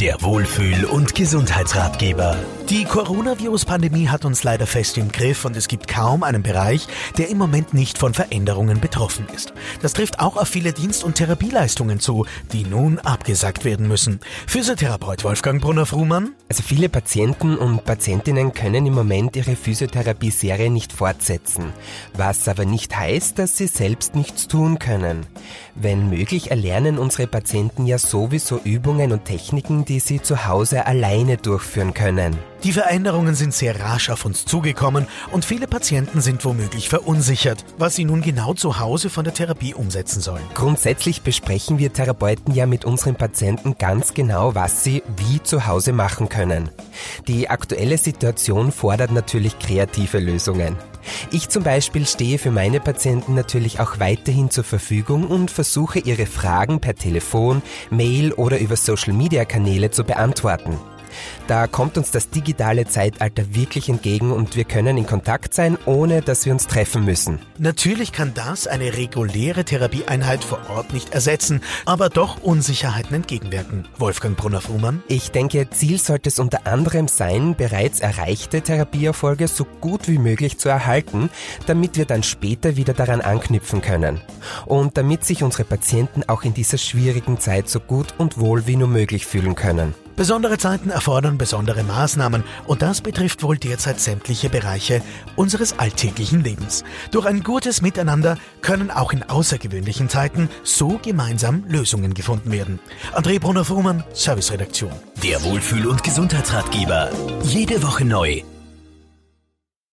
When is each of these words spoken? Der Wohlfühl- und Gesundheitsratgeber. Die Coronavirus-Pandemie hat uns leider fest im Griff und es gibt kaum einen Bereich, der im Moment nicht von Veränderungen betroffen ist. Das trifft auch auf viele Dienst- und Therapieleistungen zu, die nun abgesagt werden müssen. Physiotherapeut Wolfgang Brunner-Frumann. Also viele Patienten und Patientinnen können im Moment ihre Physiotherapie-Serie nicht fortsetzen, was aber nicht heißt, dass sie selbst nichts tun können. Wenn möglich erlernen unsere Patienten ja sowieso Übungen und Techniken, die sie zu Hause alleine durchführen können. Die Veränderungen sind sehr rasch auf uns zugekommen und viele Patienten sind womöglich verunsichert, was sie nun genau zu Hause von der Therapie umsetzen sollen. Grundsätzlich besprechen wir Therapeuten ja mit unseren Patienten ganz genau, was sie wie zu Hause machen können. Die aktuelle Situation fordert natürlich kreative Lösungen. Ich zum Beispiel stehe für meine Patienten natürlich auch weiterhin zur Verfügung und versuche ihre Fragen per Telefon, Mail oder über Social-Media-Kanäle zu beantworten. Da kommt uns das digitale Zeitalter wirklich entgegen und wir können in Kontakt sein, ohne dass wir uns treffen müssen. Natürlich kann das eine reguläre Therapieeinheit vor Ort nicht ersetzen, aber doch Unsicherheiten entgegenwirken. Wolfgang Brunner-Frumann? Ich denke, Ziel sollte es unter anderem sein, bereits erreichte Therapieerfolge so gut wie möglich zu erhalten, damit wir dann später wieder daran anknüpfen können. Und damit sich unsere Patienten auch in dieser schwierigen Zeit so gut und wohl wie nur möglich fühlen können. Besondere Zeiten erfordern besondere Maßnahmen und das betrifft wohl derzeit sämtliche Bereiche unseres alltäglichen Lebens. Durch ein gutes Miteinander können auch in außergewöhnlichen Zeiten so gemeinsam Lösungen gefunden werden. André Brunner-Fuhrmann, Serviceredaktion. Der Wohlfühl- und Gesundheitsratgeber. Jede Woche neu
Der 0.00 0.20
Wohlfühl- 0.20 0.84
und 0.84 1.14
Gesundheitsratgeber. 1.14 2.36
Die 2.68 2.84
Coronavirus-Pandemie 2.84 4.08
hat 4.08 4.24
uns 4.24 4.42
leider 4.42 4.66
fest 4.66 4.98
im 4.98 5.10
Griff 5.10 5.44
und 5.44 5.56
es 5.56 5.68
gibt 5.68 5.88
kaum 5.88 6.22
einen 6.22 6.42
Bereich, 6.42 6.86
der 7.16 7.30
im 7.30 7.38
Moment 7.38 7.72
nicht 7.72 7.96
von 7.96 8.12
Veränderungen 8.12 8.80
betroffen 8.80 9.24
ist. 9.34 9.54
Das 9.80 9.94
trifft 9.94 10.18
auch 10.18 10.36
auf 10.36 10.48
viele 10.48 10.72
Dienst- 10.72 11.04
und 11.04 11.14
Therapieleistungen 11.14 12.00
zu, 12.00 12.26
die 12.52 12.64
nun 12.64 12.98
abgesagt 12.98 13.64
werden 13.64 13.88
müssen. 13.88 14.20
Physiotherapeut 14.46 15.24
Wolfgang 15.24 15.62
Brunner-Frumann. 15.62 16.34
Also 16.48 16.62
viele 16.62 16.88
Patienten 16.88 17.56
und 17.56 17.84
Patientinnen 17.84 18.52
können 18.52 18.84
im 18.84 18.94
Moment 18.94 19.36
ihre 19.36 19.56
Physiotherapie-Serie 19.56 20.70
nicht 20.70 20.92
fortsetzen, 20.92 21.72
was 22.14 22.48
aber 22.48 22.66
nicht 22.66 22.96
heißt, 22.98 23.38
dass 23.38 23.56
sie 23.56 23.68
selbst 23.68 24.14
nichts 24.14 24.48
tun 24.48 24.78
können. 24.78 25.24
Wenn 25.76 26.10
möglich 26.10 26.50
erlernen 26.50 26.98
unsere 26.98 27.28
Patienten 27.28 27.86
ja 27.86 27.98
sowieso 27.98 28.58
Übungen 28.58 29.12
und 29.12 29.24
Techniken, 29.24 29.84
die 29.88 30.00
sie 30.00 30.20
zu 30.20 30.46
Hause 30.46 30.86
alleine 30.86 31.36
durchführen 31.36 31.94
können. 31.94 32.36
Die 32.66 32.72
Veränderungen 32.72 33.36
sind 33.36 33.54
sehr 33.54 33.78
rasch 33.78 34.10
auf 34.10 34.24
uns 34.24 34.44
zugekommen 34.44 35.06
und 35.30 35.44
viele 35.44 35.68
Patienten 35.68 36.20
sind 36.20 36.44
womöglich 36.44 36.88
verunsichert, 36.88 37.64
was 37.78 37.94
sie 37.94 38.04
nun 38.04 38.22
genau 38.22 38.54
zu 38.54 38.80
Hause 38.80 39.08
von 39.08 39.22
der 39.22 39.34
Therapie 39.34 39.72
umsetzen 39.72 40.20
sollen. 40.20 40.42
Grundsätzlich 40.54 41.22
besprechen 41.22 41.78
wir 41.78 41.92
Therapeuten 41.92 42.52
ja 42.56 42.66
mit 42.66 42.84
unseren 42.84 43.14
Patienten 43.14 43.78
ganz 43.78 44.14
genau, 44.14 44.56
was 44.56 44.82
sie 44.82 45.04
wie 45.16 45.40
zu 45.44 45.68
Hause 45.68 45.92
machen 45.92 46.28
können. 46.28 46.68
Die 47.28 47.48
aktuelle 47.48 47.98
Situation 47.98 48.72
fordert 48.72 49.12
natürlich 49.12 49.60
kreative 49.60 50.18
Lösungen. 50.18 50.76
Ich 51.30 51.48
zum 51.48 51.62
Beispiel 51.62 52.04
stehe 52.04 52.36
für 52.36 52.50
meine 52.50 52.80
Patienten 52.80 53.36
natürlich 53.36 53.78
auch 53.78 54.00
weiterhin 54.00 54.50
zur 54.50 54.64
Verfügung 54.64 55.28
und 55.28 55.52
versuche 55.52 56.00
ihre 56.00 56.26
Fragen 56.26 56.80
per 56.80 56.96
Telefon, 56.96 57.62
Mail 57.90 58.32
oder 58.32 58.58
über 58.58 58.74
Social-Media-Kanäle 58.74 59.92
zu 59.92 60.02
beantworten. 60.02 60.76
Da 61.46 61.66
kommt 61.66 61.96
uns 61.98 62.10
das 62.10 62.30
digitale 62.30 62.86
Zeitalter 62.86 63.54
wirklich 63.54 63.88
entgegen 63.88 64.32
und 64.32 64.56
wir 64.56 64.64
können 64.64 64.96
in 64.96 65.06
Kontakt 65.06 65.54
sein, 65.54 65.78
ohne 65.86 66.22
dass 66.22 66.44
wir 66.46 66.52
uns 66.52 66.66
treffen 66.66 67.04
müssen. 67.04 67.40
Natürlich 67.58 68.12
kann 68.12 68.34
das 68.34 68.66
eine 68.66 68.96
reguläre 68.96 69.64
Therapieeinheit 69.64 70.44
vor 70.44 70.60
Ort 70.68 70.92
nicht 70.92 71.14
ersetzen, 71.14 71.60
aber 71.84 72.08
doch 72.08 72.42
Unsicherheiten 72.42 73.14
entgegenwirken. 73.14 73.86
Wolfgang 73.98 74.36
Brunner-Frumann? 74.36 75.02
Ich 75.08 75.30
denke, 75.30 75.68
Ziel 75.70 75.98
sollte 75.98 76.28
es 76.28 76.38
unter 76.38 76.66
anderem 76.66 77.08
sein, 77.08 77.54
bereits 77.54 78.00
erreichte 78.00 78.62
Therapieerfolge 78.62 79.48
so 79.48 79.64
gut 79.80 80.08
wie 80.08 80.18
möglich 80.18 80.58
zu 80.58 80.68
erhalten, 80.68 81.30
damit 81.66 81.96
wir 81.96 82.04
dann 82.04 82.22
später 82.22 82.76
wieder 82.76 82.94
daran 82.94 83.20
anknüpfen 83.20 83.82
können. 83.82 84.20
Und 84.64 84.96
damit 84.96 85.24
sich 85.24 85.42
unsere 85.42 85.64
Patienten 85.64 86.22
auch 86.28 86.44
in 86.44 86.54
dieser 86.54 86.78
schwierigen 86.78 87.38
Zeit 87.38 87.68
so 87.68 87.80
gut 87.80 88.14
und 88.18 88.38
wohl 88.38 88.66
wie 88.66 88.76
nur 88.76 88.88
möglich 88.88 89.26
fühlen 89.26 89.54
können. 89.54 89.94
Besondere 90.16 90.56
Zeiten 90.56 90.88
erfordern 90.88 91.36
besondere 91.36 91.82
Maßnahmen 91.84 92.42
und 92.66 92.80
das 92.80 93.02
betrifft 93.02 93.42
wohl 93.42 93.58
derzeit 93.58 94.00
sämtliche 94.00 94.48
Bereiche 94.48 95.02
unseres 95.36 95.78
alltäglichen 95.78 96.42
Lebens. 96.42 96.84
Durch 97.10 97.26
ein 97.26 97.42
gutes 97.42 97.82
Miteinander 97.82 98.38
können 98.62 98.90
auch 98.90 99.12
in 99.12 99.22
außergewöhnlichen 99.22 100.08
Zeiten 100.08 100.48
so 100.62 100.98
gemeinsam 101.02 101.64
Lösungen 101.68 102.14
gefunden 102.14 102.50
werden. 102.50 102.78
André 103.14 103.38
Brunner-Fuhrmann, 103.38 104.04
Serviceredaktion. 104.14 104.92
Der 105.22 105.42
Wohlfühl- 105.42 105.86
und 105.86 106.02
Gesundheitsratgeber. 106.02 107.10
Jede 107.42 107.82
Woche 107.82 108.06
neu 108.06 108.42